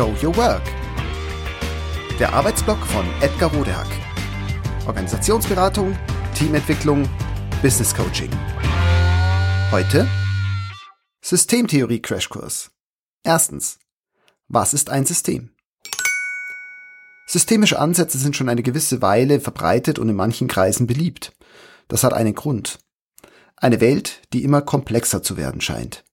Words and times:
Show 0.00 0.14
Your 0.22 0.34
Work. 0.38 0.62
Der 2.18 2.32
Arbeitsblock 2.32 2.78
von 2.86 3.04
Edgar 3.20 3.52
Rodehack. 3.52 3.86
Organisationsberatung, 4.86 5.94
Teamentwicklung, 6.34 7.06
Business 7.60 7.94
Coaching. 7.94 8.30
Heute 9.70 10.08
Systemtheorie 11.20 12.00
Crashkurs. 12.00 12.70
Erstens. 13.24 13.78
Was 14.48 14.72
ist 14.72 14.88
ein 14.88 15.04
System? 15.04 15.50
Systemische 17.26 17.78
Ansätze 17.78 18.16
sind 18.16 18.34
schon 18.34 18.48
eine 18.48 18.62
gewisse 18.62 19.02
Weile 19.02 19.38
verbreitet 19.38 19.98
und 19.98 20.08
in 20.08 20.16
manchen 20.16 20.48
Kreisen 20.48 20.86
beliebt. 20.86 21.36
Das 21.88 22.04
hat 22.04 22.14
einen 22.14 22.34
Grund. 22.34 22.78
Eine 23.54 23.82
Welt, 23.82 24.22
die 24.32 24.44
immer 24.44 24.62
komplexer 24.62 25.22
zu 25.22 25.36
werden 25.36 25.60
scheint. 25.60 26.04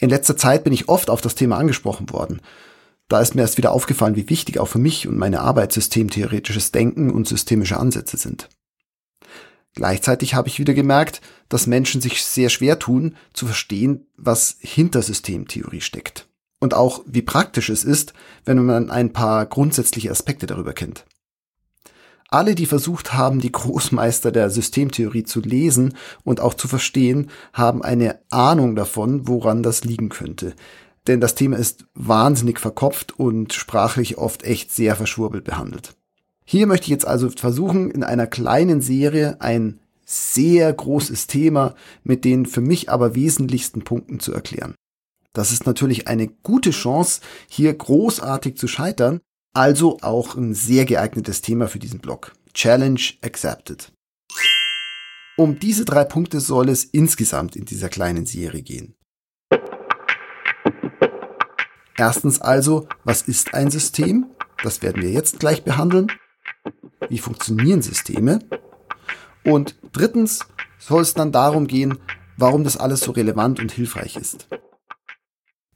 In 0.00 0.08
letzter 0.08 0.36
Zeit 0.36 0.64
bin 0.64 0.72
ich 0.72 0.88
oft 0.88 1.10
auf 1.10 1.20
das 1.20 1.34
Thema 1.34 1.58
angesprochen 1.58 2.10
worden. 2.10 2.40
Da 3.08 3.20
ist 3.20 3.34
mir 3.34 3.42
erst 3.42 3.58
wieder 3.58 3.72
aufgefallen, 3.72 4.16
wie 4.16 4.30
wichtig 4.30 4.58
auch 4.58 4.68
für 4.68 4.78
mich 4.78 5.06
und 5.06 5.18
meine 5.18 5.40
Arbeit 5.40 5.72
systemtheoretisches 5.72 6.72
Denken 6.72 7.10
und 7.10 7.28
systemische 7.28 7.76
Ansätze 7.76 8.16
sind. 8.16 8.48
Gleichzeitig 9.74 10.34
habe 10.34 10.48
ich 10.48 10.58
wieder 10.58 10.74
gemerkt, 10.74 11.20
dass 11.48 11.66
Menschen 11.66 12.00
sich 12.00 12.24
sehr 12.24 12.48
schwer 12.48 12.78
tun, 12.78 13.16
zu 13.34 13.46
verstehen, 13.46 14.06
was 14.16 14.56
hinter 14.60 15.02
Systemtheorie 15.02 15.82
steckt. 15.82 16.28
Und 16.60 16.74
auch, 16.74 17.02
wie 17.06 17.22
praktisch 17.22 17.68
es 17.68 17.84
ist, 17.84 18.14
wenn 18.44 18.64
man 18.64 18.90
ein 18.90 19.12
paar 19.12 19.44
grundsätzliche 19.46 20.10
Aspekte 20.10 20.46
darüber 20.46 20.72
kennt. 20.72 21.04
Alle, 22.32 22.54
die 22.54 22.66
versucht 22.66 23.12
haben, 23.12 23.40
die 23.40 23.50
Großmeister 23.50 24.30
der 24.30 24.50
Systemtheorie 24.50 25.24
zu 25.24 25.40
lesen 25.40 25.94
und 26.22 26.40
auch 26.40 26.54
zu 26.54 26.68
verstehen, 26.68 27.28
haben 27.52 27.82
eine 27.82 28.20
Ahnung 28.30 28.76
davon, 28.76 29.26
woran 29.26 29.64
das 29.64 29.82
liegen 29.82 30.10
könnte. 30.10 30.54
Denn 31.08 31.20
das 31.20 31.34
Thema 31.34 31.56
ist 31.56 31.86
wahnsinnig 31.94 32.60
verkopft 32.60 33.18
und 33.18 33.52
sprachlich 33.52 34.16
oft 34.16 34.44
echt 34.44 34.72
sehr 34.72 34.94
verschwurbelt 34.94 35.42
behandelt. 35.42 35.96
Hier 36.44 36.68
möchte 36.68 36.84
ich 36.84 36.90
jetzt 36.90 37.06
also 37.06 37.30
versuchen, 37.30 37.90
in 37.90 38.04
einer 38.04 38.28
kleinen 38.28 38.80
Serie 38.80 39.40
ein 39.40 39.80
sehr 40.04 40.72
großes 40.72 41.26
Thema 41.26 41.74
mit 42.04 42.24
den 42.24 42.46
für 42.46 42.60
mich 42.60 42.90
aber 42.90 43.14
wesentlichsten 43.16 43.82
Punkten 43.82 44.20
zu 44.20 44.32
erklären. 44.32 44.74
Das 45.32 45.52
ist 45.52 45.66
natürlich 45.66 46.08
eine 46.08 46.26
gute 46.26 46.70
Chance, 46.70 47.20
hier 47.48 47.72
großartig 47.72 48.56
zu 48.56 48.66
scheitern, 48.66 49.20
also 49.52 49.98
auch 50.02 50.36
ein 50.36 50.54
sehr 50.54 50.84
geeignetes 50.84 51.42
Thema 51.42 51.68
für 51.68 51.78
diesen 51.78 52.00
Blog. 52.00 52.32
Challenge 52.54 53.00
accepted. 53.22 53.92
Um 55.36 55.58
diese 55.58 55.84
drei 55.84 56.04
Punkte 56.04 56.40
soll 56.40 56.68
es 56.68 56.84
insgesamt 56.84 57.56
in 57.56 57.64
dieser 57.64 57.88
kleinen 57.88 58.26
Serie 58.26 58.62
gehen. 58.62 58.94
Erstens 61.96 62.40
also, 62.40 62.88
was 63.04 63.22
ist 63.22 63.54
ein 63.54 63.70
System? 63.70 64.26
Das 64.62 64.82
werden 64.82 65.02
wir 65.02 65.10
jetzt 65.10 65.38
gleich 65.38 65.64
behandeln. 65.64 66.10
Wie 67.08 67.18
funktionieren 67.18 67.82
Systeme? 67.82 68.40
Und 69.44 69.76
drittens 69.92 70.40
soll 70.78 71.02
es 71.02 71.14
dann 71.14 71.32
darum 71.32 71.66
gehen, 71.66 71.98
warum 72.36 72.64
das 72.64 72.76
alles 72.76 73.00
so 73.00 73.12
relevant 73.12 73.60
und 73.60 73.72
hilfreich 73.72 74.16
ist. 74.16 74.48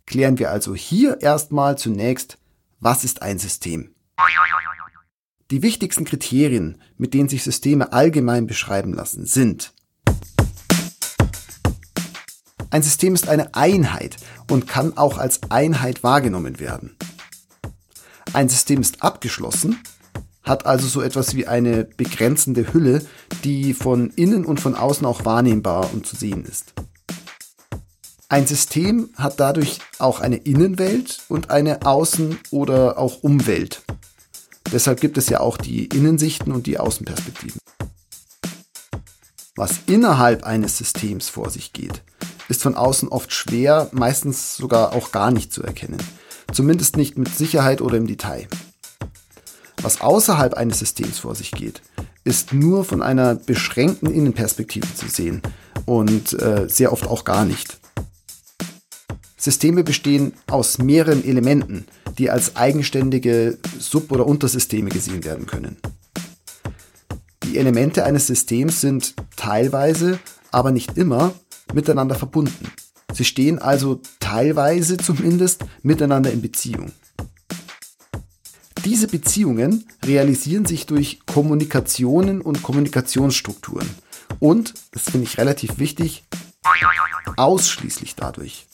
Klären 0.06 0.38
wir 0.38 0.50
also 0.50 0.74
hier 0.74 1.20
erstmal 1.20 1.78
zunächst, 1.78 2.38
was 2.80 3.04
ist 3.04 3.22
ein 3.22 3.38
System? 3.38 3.94
Die 5.50 5.62
wichtigsten 5.62 6.04
Kriterien, 6.04 6.80
mit 6.96 7.14
denen 7.14 7.28
sich 7.28 7.42
Systeme 7.42 7.92
allgemein 7.92 8.46
beschreiben 8.46 8.92
lassen, 8.92 9.26
sind 9.26 9.74
Ein 12.74 12.82
System 12.82 13.14
ist 13.14 13.28
eine 13.28 13.54
Einheit 13.54 14.16
und 14.50 14.66
kann 14.66 14.96
auch 14.96 15.18
als 15.18 15.48
Einheit 15.48 16.02
wahrgenommen 16.02 16.58
werden. 16.58 16.96
Ein 18.32 18.48
System 18.48 18.80
ist 18.80 19.00
abgeschlossen, 19.00 19.78
hat 20.42 20.66
also 20.66 20.88
so 20.88 21.00
etwas 21.00 21.36
wie 21.36 21.46
eine 21.46 21.84
begrenzende 21.84 22.72
Hülle, 22.72 23.06
die 23.44 23.74
von 23.74 24.10
innen 24.16 24.44
und 24.44 24.58
von 24.58 24.74
außen 24.74 25.06
auch 25.06 25.24
wahrnehmbar 25.24 25.94
und 25.94 26.04
zu 26.04 26.16
sehen 26.16 26.44
ist. 26.44 26.74
Ein 28.34 28.48
System 28.48 29.10
hat 29.14 29.38
dadurch 29.38 29.78
auch 30.00 30.18
eine 30.18 30.38
Innenwelt 30.38 31.20
und 31.28 31.50
eine 31.50 31.82
Außen- 31.82 32.36
oder 32.50 32.98
auch 32.98 33.22
Umwelt. 33.22 33.82
Deshalb 34.72 35.00
gibt 35.00 35.16
es 35.18 35.28
ja 35.28 35.38
auch 35.38 35.56
die 35.56 35.84
Innensichten 35.84 36.50
und 36.50 36.66
die 36.66 36.80
Außenperspektiven. 36.80 37.60
Was 39.54 39.78
innerhalb 39.86 40.42
eines 40.42 40.78
Systems 40.78 41.28
vor 41.28 41.48
sich 41.48 41.72
geht, 41.72 42.02
ist 42.48 42.60
von 42.60 42.74
außen 42.74 43.08
oft 43.08 43.32
schwer, 43.32 43.88
meistens 43.92 44.56
sogar 44.56 44.94
auch 44.94 45.12
gar 45.12 45.30
nicht 45.30 45.52
zu 45.52 45.62
erkennen. 45.62 46.02
Zumindest 46.52 46.96
nicht 46.96 47.16
mit 47.16 47.32
Sicherheit 47.32 47.80
oder 47.80 47.98
im 47.98 48.08
Detail. 48.08 48.48
Was 49.80 50.00
außerhalb 50.00 50.54
eines 50.54 50.80
Systems 50.80 51.20
vor 51.20 51.36
sich 51.36 51.52
geht, 51.52 51.82
ist 52.24 52.52
nur 52.52 52.84
von 52.84 53.00
einer 53.00 53.36
beschränkten 53.36 54.10
Innenperspektive 54.12 54.92
zu 54.92 55.06
sehen 55.06 55.40
und 55.86 56.32
äh, 56.32 56.68
sehr 56.68 56.92
oft 56.92 57.06
auch 57.06 57.22
gar 57.22 57.44
nicht. 57.44 57.78
Systeme 59.44 59.84
bestehen 59.84 60.32
aus 60.46 60.78
mehreren 60.78 61.22
Elementen, 61.22 61.84
die 62.16 62.30
als 62.30 62.56
eigenständige 62.56 63.58
Sub- 63.78 64.10
oder 64.10 64.24
Untersysteme 64.24 64.88
gesehen 64.88 65.22
werden 65.22 65.44
können. 65.44 65.76
Die 67.42 67.58
Elemente 67.58 68.06
eines 68.06 68.26
Systems 68.26 68.80
sind 68.80 69.14
teilweise, 69.36 70.18
aber 70.50 70.70
nicht 70.70 70.96
immer, 70.96 71.34
miteinander 71.74 72.14
verbunden. 72.14 72.72
Sie 73.12 73.26
stehen 73.26 73.58
also 73.58 74.00
teilweise 74.18 74.96
zumindest 74.96 75.66
miteinander 75.82 76.32
in 76.32 76.40
Beziehung. 76.40 76.92
Diese 78.86 79.08
Beziehungen 79.08 79.84
realisieren 80.02 80.64
sich 80.64 80.86
durch 80.86 81.20
Kommunikationen 81.26 82.40
und 82.40 82.62
Kommunikationsstrukturen 82.62 83.90
und, 84.38 84.72
das 84.92 85.02
finde 85.02 85.26
ich 85.26 85.36
relativ 85.36 85.76
wichtig, 85.76 86.24
ausschließlich 87.36 88.14
dadurch. 88.14 88.66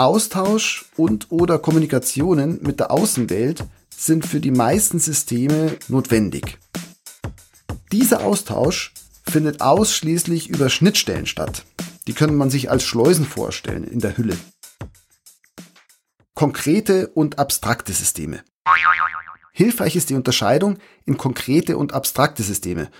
Austausch 0.00 0.86
und 0.96 1.30
oder 1.30 1.58
Kommunikationen 1.58 2.60
mit 2.62 2.80
der 2.80 2.90
Außenwelt 2.90 3.64
sind 3.94 4.26
für 4.26 4.40
die 4.40 4.50
meisten 4.50 4.98
Systeme 4.98 5.76
notwendig. 5.88 6.58
Dieser 7.92 8.24
Austausch 8.24 8.92
findet 9.28 9.60
ausschließlich 9.60 10.48
über 10.48 10.70
Schnittstellen 10.70 11.26
statt. 11.26 11.64
Die 12.06 12.12
könnte 12.14 12.34
man 12.34 12.50
sich 12.50 12.70
als 12.70 12.84
Schleusen 12.84 13.26
vorstellen 13.26 13.84
in 13.84 14.00
der 14.00 14.16
Hülle. 14.16 14.36
Konkrete 16.34 17.08
und 17.08 17.38
abstrakte 17.38 17.92
Systeme. 17.92 18.42
Hilfreich 19.52 19.96
ist 19.96 20.10
die 20.10 20.14
Unterscheidung 20.14 20.78
in 21.04 21.18
konkrete 21.18 21.76
und 21.76 21.92
abstrakte 21.92 22.44
Systeme, 22.44 22.90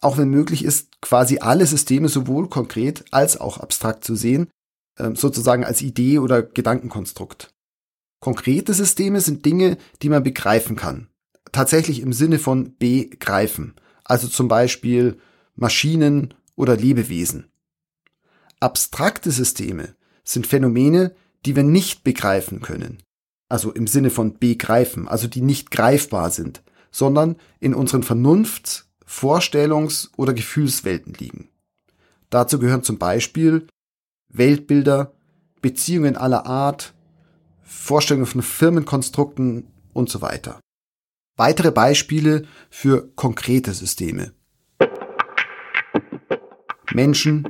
auch 0.00 0.18
wenn 0.18 0.28
möglich 0.28 0.64
ist, 0.64 1.00
quasi 1.00 1.38
alle 1.38 1.66
Systeme 1.66 2.08
sowohl 2.08 2.48
konkret 2.48 3.04
als 3.12 3.40
auch 3.40 3.58
abstrakt 3.58 4.04
zu 4.04 4.14
sehen, 4.14 4.48
sozusagen 4.96 5.64
als 5.64 5.82
Idee 5.82 6.18
oder 6.18 6.42
Gedankenkonstrukt. 6.42 7.52
Konkrete 8.20 8.74
Systeme 8.74 9.20
sind 9.20 9.44
Dinge, 9.44 9.76
die 10.02 10.08
man 10.08 10.22
begreifen 10.22 10.76
kann. 10.76 11.08
Tatsächlich 11.52 12.00
im 12.00 12.12
Sinne 12.12 12.38
von 12.38 12.76
begreifen. 12.78 13.74
Also 14.04 14.28
zum 14.28 14.48
Beispiel 14.48 15.18
Maschinen 15.54 16.34
oder 16.54 16.76
Lebewesen. 16.76 17.50
Abstrakte 18.60 19.30
Systeme 19.30 19.94
sind 20.24 20.46
Phänomene, 20.46 21.14
die 21.44 21.56
wir 21.56 21.62
nicht 21.62 22.04
begreifen 22.04 22.60
können. 22.62 23.02
Also 23.48 23.70
im 23.72 23.86
Sinne 23.86 24.10
von 24.10 24.38
begreifen, 24.38 25.06
also 25.06 25.28
die 25.28 25.40
nicht 25.40 25.70
greifbar 25.70 26.30
sind, 26.30 26.62
sondern 26.90 27.36
in 27.60 27.74
unseren 27.74 28.02
Vernunfts-, 28.02 28.86
Vorstellungs- 29.06 30.10
oder 30.16 30.32
Gefühlswelten 30.32 31.14
liegen. 31.14 31.48
Dazu 32.30 32.58
gehören 32.58 32.82
zum 32.82 32.98
Beispiel 32.98 33.68
Weltbilder, 34.28 35.14
Beziehungen 35.62 36.16
aller 36.16 36.46
Art, 36.46 36.94
Vorstellungen 37.62 38.26
von 38.26 38.42
Firmenkonstrukten 38.42 39.72
und 39.92 40.08
so 40.08 40.22
weiter. 40.22 40.60
Weitere 41.36 41.70
Beispiele 41.70 42.46
für 42.70 43.08
konkrete 43.14 43.72
Systeme. 43.72 44.32
Menschen, 46.92 47.48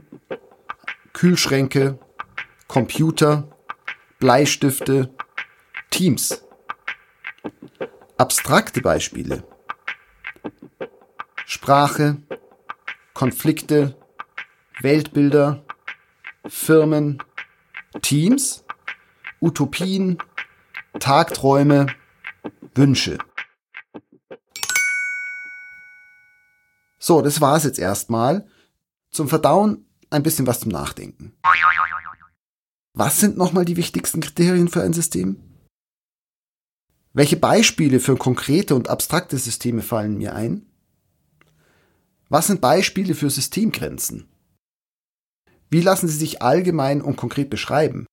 Kühlschränke, 1.12 1.98
Computer, 2.66 3.48
Bleistifte, 4.18 5.10
Teams. 5.90 6.42
Abstrakte 8.18 8.80
Beispiele. 8.80 9.44
Sprache, 11.44 12.16
Konflikte, 13.14 13.96
Weltbilder, 14.80 15.65
Firmen, 16.48 17.22
Teams, 18.02 18.64
Utopien, 19.40 20.18
Tagträume, 20.98 21.86
Wünsche. 22.74 23.18
So, 26.98 27.22
das 27.22 27.40
war 27.40 27.56
es 27.56 27.64
jetzt 27.64 27.78
erstmal. 27.78 28.48
Zum 29.10 29.28
Verdauen 29.28 29.86
ein 30.10 30.22
bisschen 30.22 30.46
was 30.46 30.60
zum 30.60 30.72
Nachdenken. 30.72 31.36
Was 32.94 33.20
sind 33.20 33.36
nochmal 33.36 33.64
die 33.64 33.76
wichtigsten 33.76 34.20
Kriterien 34.20 34.68
für 34.68 34.82
ein 34.82 34.92
System? 34.92 35.40
Welche 37.12 37.36
Beispiele 37.36 38.00
für 38.00 38.16
konkrete 38.16 38.74
und 38.74 38.88
abstrakte 38.88 39.38
Systeme 39.38 39.82
fallen 39.82 40.18
mir 40.18 40.34
ein? 40.34 40.66
Was 42.28 42.48
sind 42.48 42.60
Beispiele 42.60 43.14
für 43.14 43.30
Systemgrenzen? 43.30 44.28
Wie 45.70 45.80
lassen 45.80 46.08
sie 46.08 46.16
sich 46.16 46.42
allgemein 46.42 47.02
und 47.02 47.16
konkret 47.16 47.50
beschreiben? 47.50 48.06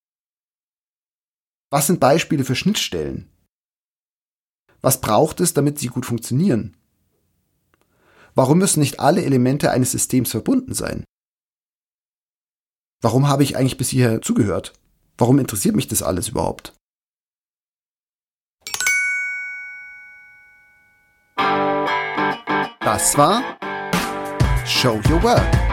Was 1.72 1.88
sind 1.88 2.00
Beispiele 2.00 2.44
für 2.44 2.56
Schnittstellen? 2.56 3.30
Was 4.82 5.02
braucht 5.02 5.40
es, 5.40 5.54
damit 5.54 5.80
sie 5.80 5.88
gut 5.88 6.06
funktionieren? 6.06 6.76
Warum 8.36 8.58
müssen 8.58 8.80
nicht 8.80 9.00
alle 9.00 9.24
Elemente 9.24 9.72
eines 9.72 9.92
Systems 9.92 10.32
verbunden 10.32 10.74
sein? 10.74 11.04
Warum 13.02 13.28
habe 13.28 13.44
ich 13.44 13.58
eigentlich 13.58 13.78
bis 13.78 13.90
hierher 13.90 14.22
zugehört? 14.22 14.74
Warum 15.18 15.38
interessiert 15.40 15.76
mich 15.76 15.88
das 15.88 16.02
alles 16.02 16.30
überhaupt? 16.30 16.74
Das 22.80 23.18
war 23.18 23.58
Show 24.66 25.00
Your 25.10 25.22
Work. 25.24 25.73